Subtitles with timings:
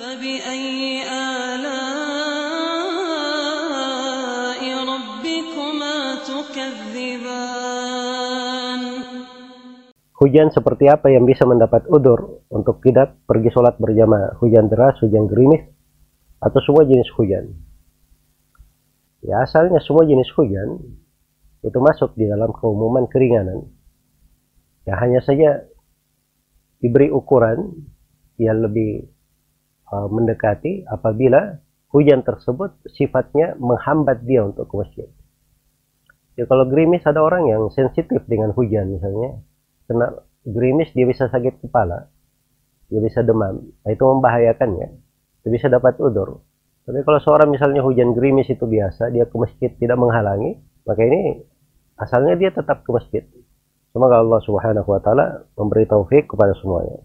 [0.00, 1.66] فبأي آلاء
[4.92, 5.96] ربكما
[6.30, 7.76] تكذبان
[10.16, 14.40] Hujan seperti apa yang bisa mendapat udur untuk tidak pergi sholat berjamaah?
[14.40, 15.60] Hujan deras, hujan gerimis,
[16.40, 17.52] atau semua jenis hujan?
[19.20, 20.80] Ya asalnya semua jenis hujan
[21.60, 23.68] itu masuk di dalam keumuman keringanan.
[24.88, 25.68] Ya hanya saja
[26.80, 27.76] diberi ukuran
[28.40, 29.16] yang lebih uh,
[29.91, 31.59] mendekati apabila
[31.91, 35.07] hujan tersebut sifatnya menghambat dia untuk ke masjid.
[36.39, 39.43] Ya kalau gerimis ada orang yang sensitif dengan hujan misalnya,
[39.85, 42.07] kena gerimis dia bisa sakit kepala,
[42.87, 44.89] dia bisa demam, nah, itu membahayakannya,
[45.43, 46.39] dia bisa dapat udur.
[46.87, 51.43] Tapi kalau seorang misalnya hujan gerimis itu biasa, dia ke masjid tidak menghalangi, maka ini
[51.99, 53.23] asalnya dia tetap ke masjid.
[53.91, 57.03] Semoga Allah Subhanahu wa taala memberi taufik kepada semuanya.